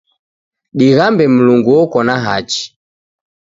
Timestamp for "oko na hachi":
1.81-2.63